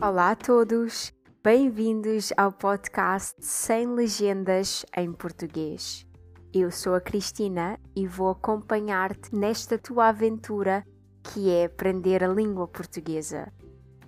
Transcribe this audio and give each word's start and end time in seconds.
Olá 0.00 0.30
a 0.30 0.36
todos, 0.36 1.12
bem-vindos 1.42 2.32
ao 2.36 2.52
podcast 2.52 3.34
Sem 3.40 3.88
Legendas 3.88 4.86
em 4.96 5.12
Português. 5.12 6.06
Eu 6.54 6.70
sou 6.70 6.94
a 6.94 7.00
Cristina 7.00 7.76
e 7.96 8.06
vou 8.06 8.30
acompanhar-te 8.30 9.34
nesta 9.34 9.76
tua 9.76 10.10
aventura 10.10 10.86
que 11.20 11.50
é 11.50 11.64
aprender 11.64 12.22
a 12.22 12.28
língua 12.28 12.68
portuguesa. 12.68 13.52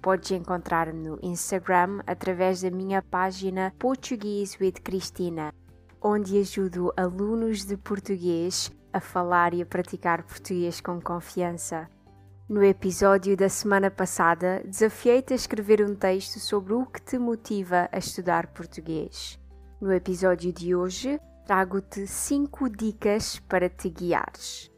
Podes 0.00 0.30
encontrar-me 0.30 1.08
no 1.08 1.18
Instagram 1.24 2.02
através 2.06 2.62
da 2.62 2.70
minha 2.70 3.02
página 3.02 3.74
Portuguese 3.76 4.56
with 4.60 4.74
Cristina, 4.84 5.52
onde 6.00 6.38
ajudo 6.38 6.92
alunos 6.96 7.64
de 7.64 7.76
português 7.76 8.70
a 8.92 9.00
falar 9.00 9.54
e 9.54 9.62
a 9.62 9.66
praticar 9.66 10.22
português 10.22 10.80
com 10.80 11.00
confiança. 11.00 11.88
No 12.50 12.64
episódio 12.64 13.36
da 13.36 13.48
semana 13.48 13.92
passada, 13.92 14.60
desafiei-te 14.64 15.32
a 15.32 15.36
escrever 15.36 15.88
um 15.88 15.94
texto 15.94 16.40
sobre 16.40 16.72
o 16.74 16.84
que 16.84 17.00
te 17.00 17.16
motiva 17.16 17.88
a 17.92 17.96
estudar 17.96 18.48
português. 18.48 19.38
No 19.80 19.92
episódio 19.92 20.52
de 20.52 20.74
hoje, 20.74 21.20
trago-te 21.46 22.08
5 22.08 22.68
dicas 22.68 23.38
para 23.38 23.68
te 23.68 23.88
guiares. 23.88 24.68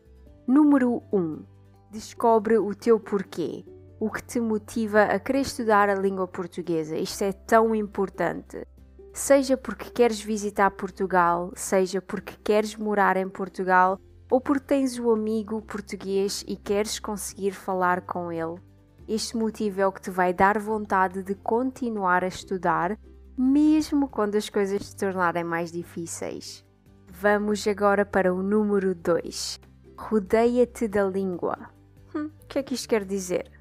Número 0.46 1.02
1. 1.10 1.46
Descobre 1.90 2.58
o 2.58 2.74
teu 2.74 3.00
porquê. 3.00 3.64
O 3.98 4.10
que 4.10 4.22
te 4.22 4.38
motiva 4.38 5.04
a 5.04 5.18
querer 5.18 5.40
estudar 5.40 5.88
a 5.88 5.94
língua 5.94 6.28
portuguesa. 6.28 6.94
Isto 6.98 7.24
é 7.24 7.32
tão 7.32 7.74
importante. 7.74 8.66
Seja 9.14 9.56
porque 9.56 9.88
queres 9.88 10.20
visitar 10.20 10.70
Portugal, 10.72 11.50
seja 11.56 12.02
porque 12.02 12.34
queres 12.44 12.76
morar 12.76 13.16
em 13.16 13.30
Portugal 13.30 13.98
ou 14.32 14.40
porque 14.40 14.64
tens 14.64 14.98
um 14.98 15.10
amigo 15.10 15.60
português 15.60 16.42
e 16.48 16.56
queres 16.56 16.98
conseguir 16.98 17.50
falar 17.50 18.00
com 18.00 18.32
ele. 18.32 18.58
Este 19.06 19.36
motivo 19.36 19.82
é 19.82 19.86
o 19.86 19.92
que 19.92 20.00
te 20.00 20.10
vai 20.10 20.32
dar 20.32 20.58
vontade 20.58 21.22
de 21.22 21.34
continuar 21.34 22.24
a 22.24 22.28
estudar, 22.28 22.98
mesmo 23.36 24.08
quando 24.08 24.36
as 24.36 24.48
coisas 24.48 24.86
se 24.86 24.96
tornarem 24.96 25.44
mais 25.44 25.70
difíceis. 25.70 26.64
Vamos 27.10 27.68
agora 27.68 28.06
para 28.06 28.32
o 28.32 28.42
número 28.42 28.94
2. 28.94 29.60
Rodeia-te 29.98 30.88
da 30.88 31.04
língua. 31.04 31.68
Hum, 32.14 32.30
o 32.42 32.46
que 32.46 32.58
é 32.58 32.62
que 32.62 32.72
isto 32.72 32.88
quer 32.88 33.04
dizer? 33.04 33.52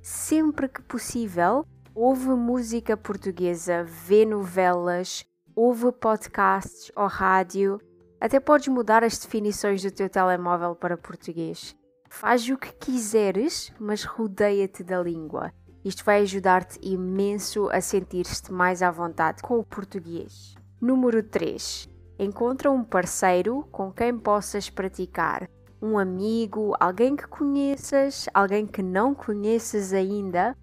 Sempre 0.00 0.68
que 0.68 0.82
possível, 0.82 1.66
ouve 1.92 2.28
música 2.28 2.96
portuguesa, 2.96 3.82
vê 3.82 4.24
novelas, 4.24 5.26
ouve 5.52 5.90
podcasts 5.90 6.92
ou 6.94 7.08
rádio 7.08 7.80
até 8.24 8.40
podes 8.40 8.68
mudar 8.68 9.04
as 9.04 9.18
definições 9.18 9.82
do 9.82 9.90
teu 9.90 10.08
telemóvel 10.08 10.74
para 10.74 10.96
português. 10.96 11.76
Faz 12.08 12.48
o 12.48 12.56
que 12.56 12.72
quiseres, 12.72 13.70
mas 13.78 14.02
rodeia-te 14.02 14.82
da 14.82 14.98
língua. 15.02 15.52
Isto 15.84 16.02
vai 16.06 16.22
ajudar-te 16.22 16.78
imenso 16.80 17.68
a 17.68 17.82
sentir-te 17.82 18.50
mais 18.50 18.80
à 18.80 18.90
vontade 18.90 19.42
com 19.42 19.58
o 19.58 19.62
português. 19.62 20.54
Número 20.80 21.22
3. 21.22 21.86
Encontra 22.18 22.70
um 22.70 22.82
parceiro 22.82 23.68
com 23.70 23.92
quem 23.92 24.16
possas 24.16 24.70
praticar. 24.70 25.46
Um 25.82 25.98
amigo, 25.98 26.74
alguém 26.80 27.14
que 27.14 27.26
conheças, 27.26 28.26
alguém 28.32 28.66
que 28.66 28.82
não 28.82 29.14
conheças 29.14 29.92
ainda, 29.92 30.56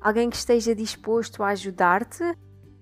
alguém 0.00 0.30
que 0.30 0.36
esteja 0.36 0.74
disposto 0.74 1.42
a 1.42 1.48
ajudar-te 1.48 2.24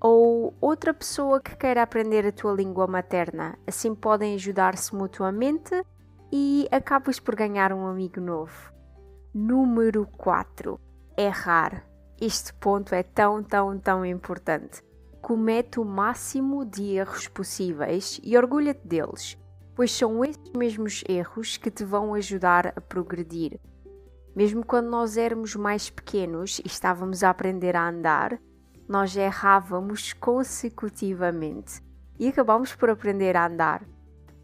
ou 0.01 0.57
outra 0.61 0.95
pessoa 0.95 1.41
que 1.41 1.57
queira 1.57 1.83
aprender 1.83 2.27
a 2.27 2.33
tua 2.33 2.53
língua 2.53 2.87
materna. 2.87 3.59
Assim 3.67 3.95
podem 3.95 4.35
ajudar-se 4.35 4.95
mutuamente 4.95 5.85
e 6.33 6.67
acabas 6.71 7.21
por 7.21 7.37
ganhar 7.37 7.73
um 7.73 7.87
amigo 7.87 8.21
novo. 8.21 8.73
Número 9.35 10.07
4. 10.17 10.81
Errar. 11.17 11.87
Este 12.21 12.53
ponto 12.55 12.95
é 12.95 13.03
tão, 13.03 13.43
tão, 13.43 13.79
tão 13.79 14.05
importante. 14.05 14.83
Comete 15.21 15.79
o 15.79 15.85
máximo 15.85 16.65
de 16.65 16.95
erros 16.95 17.29
possíveis 17.29 18.19
e 18.25 18.37
orgulha-te 18.37 18.87
deles, 18.87 19.39
pois 19.75 19.93
são 19.93 20.25
esses 20.25 20.51
mesmos 20.57 21.05
erros 21.09 21.59
que 21.59 21.71
te 21.71 21.85
vão 21.85 22.15
ajudar 22.15 22.73
a 22.75 22.81
progredir. 22.81 23.61
Mesmo 24.35 24.65
quando 24.65 24.89
nós 24.89 25.17
éramos 25.17 25.55
mais 25.57 25.91
pequenos 25.91 26.59
e 26.61 26.67
estávamos 26.67 27.23
a 27.23 27.31
aprender 27.31 27.77
a 27.77 27.89
andar, 27.89 28.41
nós 28.91 29.17
errávamos 29.17 30.13
consecutivamente 30.15 31.81
e 32.19 32.27
acabámos 32.27 32.75
por 32.75 32.91
aprender 32.91 33.37
a 33.37 33.47
andar. 33.47 33.87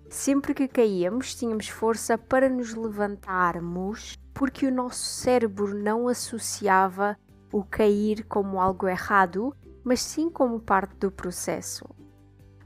Sempre 0.08 0.54
que 0.54 0.68
caíamos, 0.68 1.34
tínhamos 1.34 1.68
força 1.68 2.16
para 2.16 2.48
nos 2.48 2.72
levantarmos, 2.72 4.16
porque 4.32 4.64
o 4.68 4.72
nosso 4.72 5.04
cérebro 5.04 5.74
não 5.74 6.06
associava 6.06 7.18
o 7.52 7.64
cair 7.64 8.22
como 8.26 8.60
algo 8.60 8.86
errado, 8.86 9.52
mas 9.82 10.00
sim 10.00 10.30
como 10.30 10.60
parte 10.60 10.94
do 10.94 11.10
processo. 11.10 11.84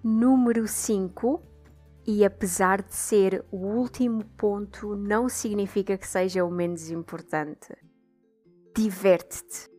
Número 0.05 0.69
5, 0.69 1.43
e 2.07 2.27
apesar 2.27 2.83
de 2.83 2.95
ser 2.95 3.43
o 3.51 3.57
último 3.57 4.23
ponto, 4.37 4.95
não 4.95 5.31
significa 5.31 5.97
que 5.97 6.07
seja 6.07 6.45
o 6.45 6.51
menos 6.51 6.91
importante. 6.91 7.75
Diverte-te. 8.77 9.70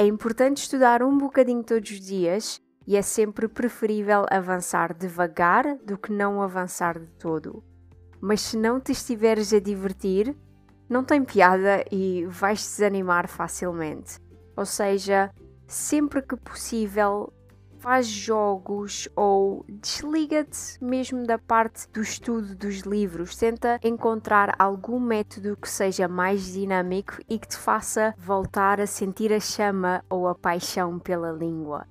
É 0.00 0.06
importante 0.06 0.58
estudar 0.58 1.02
um 1.02 1.18
bocadinho 1.18 1.64
todos 1.64 1.90
os 1.90 1.98
dias 1.98 2.62
e 2.86 2.96
é 2.96 3.02
sempre 3.02 3.48
preferível 3.48 4.26
avançar 4.30 4.94
devagar 4.94 5.76
do 5.78 5.98
que 5.98 6.12
não 6.12 6.40
avançar 6.40 7.00
de 7.00 7.08
todo. 7.18 7.64
Mas 8.20 8.40
se 8.42 8.56
não 8.56 8.78
te 8.78 8.92
estiveres 8.92 9.52
a 9.52 9.58
divertir, 9.58 10.36
não 10.88 11.02
tem 11.02 11.24
piada 11.24 11.84
e 11.90 12.24
vais 12.26 12.60
desanimar 12.60 13.26
facilmente. 13.26 14.20
Ou 14.56 14.64
seja, 14.64 15.34
sempre 15.66 16.22
que 16.22 16.36
possível, 16.36 17.32
faz 17.78 18.06
jogos 18.06 19.08
ou 19.14 19.64
desliga-te 19.68 20.82
mesmo 20.82 21.24
da 21.24 21.38
parte 21.38 21.88
do 21.90 22.00
estudo 22.00 22.54
dos 22.54 22.80
livros. 22.80 23.36
Tenta 23.36 23.78
encontrar 23.82 24.54
algum 24.58 24.98
método 24.98 25.56
que 25.56 25.68
seja 25.68 26.08
mais 26.08 26.52
dinâmico 26.52 27.18
e 27.28 27.38
que 27.38 27.48
te 27.48 27.56
faça 27.56 28.14
voltar 28.18 28.80
a 28.80 28.86
sentir 28.86 29.32
a 29.32 29.40
chama 29.40 30.04
ou 30.10 30.26
a 30.28 30.34
paixão 30.34 30.98
pela 30.98 31.32
língua. 31.32 31.86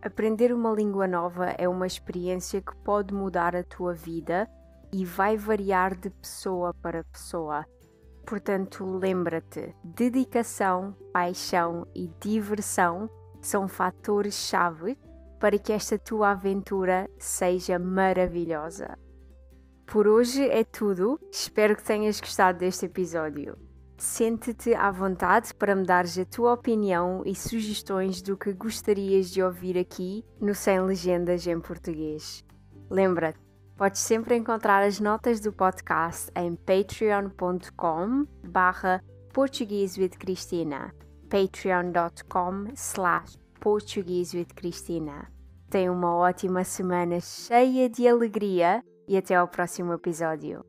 Aprender 0.00 0.52
uma 0.52 0.72
língua 0.72 1.06
nova 1.06 1.50
é 1.56 1.68
uma 1.68 1.86
experiência 1.86 2.60
que 2.60 2.74
pode 2.76 3.14
mudar 3.14 3.54
a 3.54 3.62
tua 3.62 3.94
vida 3.94 4.48
e 4.92 5.04
vai 5.04 5.36
variar 5.36 5.96
de 5.96 6.10
pessoa 6.10 6.74
para 6.74 7.04
pessoa. 7.04 7.64
Portanto, 8.26 8.84
lembra-te: 8.84 9.74
dedicação, 9.84 10.96
paixão 11.12 11.86
e 11.94 12.10
diversão 12.20 13.08
são 13.42 13.68
fatores-chave 13.68 14.96
para 15.38 15.58
que 15.58 15.72
esta 15.72 15.98
tua 15.98 16.30
aventura 16.30 17.10
seja 17.18 17.78
maravilhosa. 17.78 18.96
Por 19.84 20.06
hoje 20.06 20.48
é 20.48 20.62
tudo, 20.62 21.18
espero 21.30 21.76
que 21.76 21.82
tenhas 21.82 22.20
gostado 22.20 22.60
deste 22.60 22.86
episódio. 22.86 23.58
Sente-te 23.98 24.74
à 24.74 24.90
vontade 24.90 25.52
para 25.54 25.74
me 25.74 25.84
dares 25.84 26.16
a 26.16 26.24
tua 26.24 26.54
opinião 26.54 27.22
e 27.26 27.34
sugestões 27.34 28.22
do 28.22 28.36
que 28.36 28.52
gostarias 28.52 29.30
de 29.30 29.42
ouvir 29.42 29.76
aqui 29.76 30.24
no 30.40 30.54
Sem 30.54 30.80
Legendas 30.80 31.46
em 31.46 31.60
Português. 31.60 32.44
Lembra-te, 32.88 33.38
podes 33.76 34.00
sempre 34.00 34.36
encontrar 34.36 34.82
as 34.82 34.98
notas 34.98 35.40
do 35.40 35.52
podcast 35.52 36.30
em 36.36 36.54
patreon.com 36.54 38.26
barra 38.44 39.02
Portuguese 39.32 40.00
with 40.00 40.10
Cristina 40.18 40.92
patreon.com 41.32 42.68
slash 42.76 43.38
Portuguese 43.58 44.36
with 44.36 44.54
Cristina. 44.54 45.32
Tenha 45.70 45.90
uma 45.90 46.14
ótima 46.14 46.62
semana 46.62 47.20
cheia 47.20 47.88
de 47.88 48.06
alegria 48.06 48.84
e 49.08 49.16
até 49.16 49.34
ao 49.34 49.48
próximo 49.48 49.94
episódio. 49.94 50.62